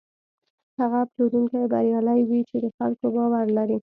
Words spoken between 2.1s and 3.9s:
وي چې د خلکو باور لري.